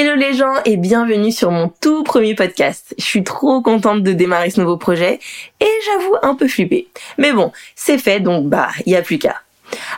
Hello 0.00 0.14
les 0.14 0.34
gens 0.34 0.54
et 0.64 0.76
bienvenue 0.76 1.32
sur 1.32 1.50
mon 1.50 1.72
tout 1.80 2.04
premier 2.04 2.36
podcast. 2.36 2.94
Je 2.98 3.04
suis 3.04 3.24
trop 3.24 3.60
contente 3.62 4.04
de 4.04 4.12
démarrer 4.12 4.48
ce 4.48 4.60
nouveau 4.60 4.76
projet 4.76 5.18
et 5.58 5.66
j'avoue 5.84 6.14
un 6.22 6.36
peu 6.36 6.46
flippée. 6.46 6.86
Mais 7.18 7.32
bon, 7.32 7.50
c'est 7.74 7.98
fait 7.98 8.20
donc 8.20 8.46
bah, 8.46 8.68
il 8.86 8.92
y 8.92 8.94
a 8.94 9.02
plus 9.02 9.18
qu'à. 9.18 9.42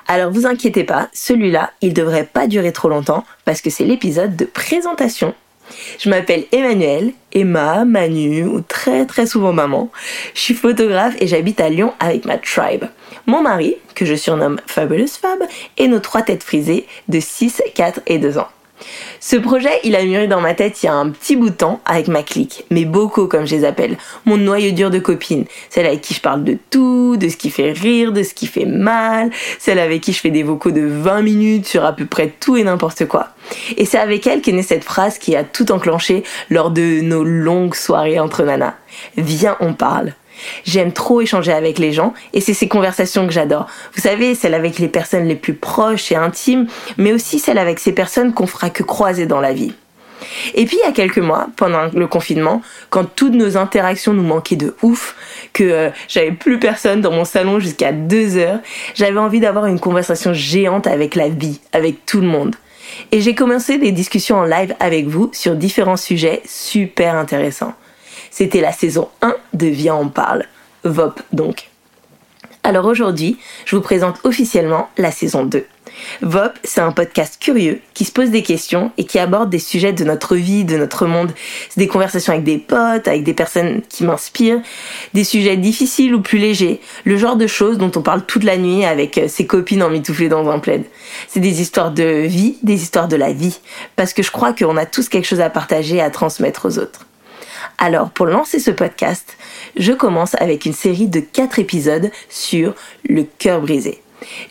Alors 0.08 0.32
vous 0.32 0.46
inquiétez 0.46 0.84
pas, 0.84 1.10
celui-là, 1.12 1.72
il 1.82 1.92
devrait 1.92 2.24
pas 2.24 2.46
durer 2.46 2.72
trop 2.72 2.88
longtemps 2.88 3.26
parce 3.44 3.60
que 3.60 3.68
c'est 3.68 3.84
l'épisode 3.84 4.36
de 4.36 4.46
présentation. 4.46 5.34
Je 5.98 6.08
m'appelle 6.08 6.46
Emmanuel, 6.50 7.12
Emma, 7.34 7.84
Manu 7.84 8.44
ou 8.44 8.62
très 8.62 9.04
très 9.04 9.26
souvent 9.26 9.52
maman. 9.52 9.90
Je 10.32 10.40
suis 10.40 10.54
photographe 10.54 11.16
et 11.20 11.26
j'habite 11.26 11.60
à 11.60 11.68
Lyon 11.68 11.92
avec 12.00 12.24
ma 12.24 12.38
tribe. 12.38 12.86
Mon 13.26 13.42
mari, 13.42 13.76
que 13.94 14.06
je 14.06 14.14
surnomme 14.14 14.60
Fabulous 14.66 15.18
Fab, 15.20 15.40
et 15.76 15.88
nos 15.88 16.00
trois 16.00 16.22
têtes 16.22 16.42
frisées 16.42 16.86
de 17.08 17.20
6, 17.20 17.62
4 17.74 18.00
et 18.06 18.16
2 18.16 18.38
ans. 18.38 18.48
Ce 19.20 19.36
projet, 19.36 19.80
il 19.84 19.96
a 19.96 20.04
mûri 20.04 20.28
dans 20.28 20.40
ma 20.40 20.54
tête 20.54 20.82
il 20.82 20.86
y 20.86 20.88
a 20.88 20.94
un 20.94 21.10
petit 21.10 21.36
bout 21.36 21.50
de 21.50 21.54
temps 21.54 21.80
avec 21.84 22.08
ma 22.08 22.22
clique, 22.22 22.64
mes 22.70 22.84
bocaux 22.84 23.26
comme 23.26 23.46
je 23.46 23.54
les 23.54 23.64
appelle, 23.64 23.96
mon 24.24 24.36
noyau 24.36 24.72
dur 24.72 24.90
de 24.90 24.98
copines, 24.98 25.44
celle 25.68 25.86
avec 25.86 26.00
qui 26.00 26.14
je 26.14 26.20
parle 26.20 26.44
de 26.44 26.56
tout, 26.70 27.16
de 27.16 27.28
ce 27.28 27.36
qui 27.36 27.50
fait 27.50 27.72
rire, 27.72 28.12
de 28.12 28.22
ce 28.22 28.34
qui 28.34 28.46
fait 28.46 28.64
mal, 28.64 29.30
celle 29.58 29.78
avec 29.78 30.00
qui 30.00 30.12
je 30.12 30.20
fais 30.20 30.30
des 30.30 30.42
vocaux 30.42 30.70
de 30.70 30.82
20 30.82 31.22
minutes 31.22 31.66
sur 31.66 31.84
à 31.84 31.92
peu 31.92 32.06
près 32.06 32.32
tout 32.40 32.56
et 32.56 32.64
n'importe 32.64 33.06
quoi. 33.06 33.28
Et 33.76 33.84
c'est 33.84 33.98
avec 33.98 34.26
elle 34.26 34.40
qu'est 34.40 34.52
née 34.52 34.62
cette 34.62 34.84
phrase 34.84 35.18
qui 35.18 35.36
a 35.36 35.44
tout 35.44 35.70
enclenché 35.72 36.22
lors 36.48 36.70
de 36.70 37.00
nos 37.00 37.24
longues 37.24 37.74
soirées 37.74 38.18
entre 38.18 38.42
nanas. 38.42 38.74
Viens, 39.16 39.56
on 39.60 39.74
parle. 39.74 40.14
J'aime 40.64 40.92
trop 40.92 41.20
échanger 41.20 41.52
avec 41.52 41.78
les 41.78 41.92
gens 41.92 42.14
et 42.32 42.40
c'est 42.40 42.54
ces 42.54 42.68
conversations 42.68 43.26
que 43.26 43.32
j'adore. 43.32 43.66
Vous 43.94 44.02
savez, 44.02 44.34
celles 44.34 44.54
avec 44.54 44.78
les 44.78 44.88
personnes 44.88 45.26
les 45.26 45.36
plus 45.36 45.54
proches 45.54 46.12
et 46.12 46.16
intimes, 46.16 46.66
mais 46.96 47.12
aussi 47.12 47.38
celles 47.38 47.58
avec 47.58 47.78
ces 47.78 47.92
personnes 47.92 48.32
qu'on 48.32 48.46
fera 48.46 48.70
que 48.70 48.82
croiser 48.82 49.26
dans 49.26 49.40
la 49.40 49.52
vie. 49.52 49.72
Et 50.54 50.66
puis 50.66 50.78
il 50.82 50.86
y 50.86 50.88
a 50.88 50.92
quelques 50.92 51.18
mois, 51.18 51.46
pendant 51.56 51.86
le 51.92 52.06
confinement, 52.06 52.62
quand 52.90 53.04
toutes 53.04 53.34
nos 53.34 53.56
interactions 53.56 54.12
nous 54.12 54.22
manquaient 54.22 54.56
de 54.56 54.74
ouf, 54.82 55.16
que 55.52 55.64
euh, 55.64 55.90
j'avais 56.08 56.32
plus 56.32 56.58
personne 56.58 57.00
dans 57.00 57.10
mon 57.10 57.24
salon 57.24 57.58
jusqu'à 57.58 57.92
deux 57.92 58.36
heures, 58.36 58.58
j'avais 58.94 59.18
envie 59.18 59.40
d'avoir 59.40 59.66
une 59.66 59.80
conversation 59.80 60.32
géante 60.32 60.86
avec 60.86 61.14
la 61.14 61.28
vie, 61.28 61.60
avec 61.72 62.04
tout 62.06 62.20
le 62.20 62.26
monde. 62.26 62.56
Et 63.12 63.20
j'ai 63.20 63.34
commencé 63.34 63.78
des 63.78 63.92
discussions 63.92 64.36
en 64.36 64.44
live 64.44 64.74
avec 64.80 65.06
vous 65.06 65.30
sur 65.32 65.54
différents 65.54 65.96
sujets 65.96 66.42
super 66.46 67.14
intéressants. 67.14 67.74
C'était 68.30 68.60
la 68.60 68.72
saison 68.72 69.08
1 69.22 69.34
de 69.54 69.66
Viens 69.66 69.96
on 69.96 70.08
parle. 70.08 70.44
VOP 70.84 71.20
donc. 71.32 71.68
Alors 72.62 72.86
aujourd'hui, 72.86 73.38
je 73.64 73.74
vous 73.74 73.82
présente 73.82 74.18
officiellement 74.24 74.88
la 74.98 75.10
saison 75.10 75.44
2. 75.44 75.64
VOP, 76.22 76.52
c'est 76.62 76.80
un 76.80 76.92
podcast 76.92 77.38
curieux 77.40 77.80
qui 77.94 78.04
se 78.04 78.12
pose 78.12 78.30
des 78.30 78.42
questions 78.42 78.92
et 78.98 79.04
qui 79.04 79.18
aborde 79.18 79.50
des 79.50 79.58
sujets 79.58 79.92
de 79.92 80.04
notre 80.04 80.36
vie, 80.36 80.64
de 80.64 80.76
notre 80.76 81.06
monde. 81.06 81.32
C'est 81.68 81.80
des 81.80 81.88
conversations 81.88 82.32
avec 82.32 82.44
des 82.44 82.58
potes, 82.58 83.08
avec 83.08 83.24
des 83.24 83.34
personnes 83.34 83.82
qui 83.88 84.04
m'inspirent, 84.04 84.60
des 85.14 85.24
sujets 85.24 85.56
difficiles 85.56 86.14
ou 86.14 86.20
plus 86.20 86.38
légers, 86.38 86.80
le 87.04 87.16
genre 87.16 87.36
de 87.36 87.46
choses 87.46 87.78
dont 87.78 87.90
on 87.96 88.02
parle 88.02 88.24
toute 88.26 88.44
la 88.44 88.56
nuit 88.56 88.84
avec 88.84 89.18
euh, 89.18 89.28
ses 89.28 89.46
copines 89.46 89.82
emmitouflées 89.82 90.28
dans 90.28 90.48
un 90.50 90.58
plaid. 90.58 90.84
C'est 91.28 91.40
des 91.40 91.60
histoires 91.60 91.90
de 91.90 92.26
vie, 92.26 92.58
des 92.62 92.82
histoires 92.82 93.08
de 93.08 93.16
la 93.16 93.32
vie, 93.32 93.58
parce 93.96 94.12
que 94.12 94.22
je 94.22 94.30
crois 94.30 94.52
qu'on 94.52 94.76
a 94.76 94.86
tous 94.86 95.08
quelque 95.08 95.26
chose 95.26 95.40
à 95.40 95.50
partager 95.50 96.00
à 96.00 96.10
transmettre 96.10 96.66
aux 96.66 96.78
autres. 96.78 97.06
Alors, 97.82 98.10
pour 98.10 98.26
lancer 98.26 98.58
ce 98.58 98.70
podcast, 98.70 99.38
je 99.74 99.92
commence 99.92 100.34
avec 100.34 100.66
une 100.66 100.74
série 100.74 101.08
de 101.08 101.20
4 101.20 101.58
épisodes 101.58 102.10
sur 102.28 102.74
le 103.08 103.22
cœur 103.22 103.62
brisé. 103.62 104.02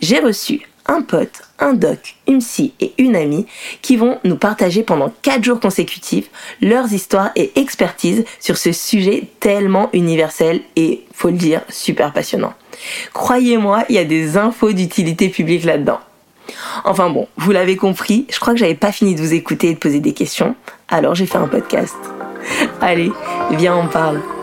J'ai 0.01 0.19
reçu 0.19 0.67
un 0.87 1.03
pote, 1.03 1.43
un 1.59 1.73
doc, 1.73 2.15
une 2.27 2.39
psy 2.39 2.73
et 2.79 2.93
une 2.97 3.15
amie 3.15 3.45
qui 3.83 3.97
vont 3.97 4.17
nous 4.23 4.35
partager 4.35 4.81
pendant 4.81 5.13
4 5.21 5.43
jours 5.43 5.59
consécutifs 5.59 6.31
leurs 6.59 6.91
histoires 6.91 7.29
et 7.35 7.51
expertises 7.55 8.25
sur 8.39 8.57
ce 8.57 8.71
sujet 8.71 9.25
tellement 9.39 9.89
universel 9.93 10.61
et, 10.75 11.05
faut 11.13 11.29
le 11.29 11.37
dire, 11.37 11.61
super 11.69 12.11
passionnant. 12.11 12.55
Croyez-moi, 13.13 13.85
il 13.89 13.95
y 13.95 13.99
a 13.99 14.05
des 14.05 14.37
infos 14.37 14.73
d'utilité 14.73 15.29
publique 15.29 15.65
là-dedans. 15.65 15.99
Enfin 16.83 17.11
bon, 17.11 17.27
vous 17.37 17.51
l'avez 17.51 17.75
compris, 17.75 18.25
je 18.31 18.39
crois 18.39 18.53
que 18.53 18.59
j'avais 18.59 18.73
pas 18.73 18.91
fini 18.91 19.13
de 19.13 19.21
vous 19.21 19.35
écouter 19.35 19.67
et 19.67 19.73
de 19.75 19.79
poser 19.79 19.99
des 19.99 20.13
questions, 20.13 20.55
alors 20.87 21.13
j'ai 21.13 21.27
fait 21.27 21.37
un 21.37 21.47
podcast. 21.47 21.95
Allez, 22.81 23.11
viens, 23.51 23.75
on 23.75 23.87
parle. 23.87 24.38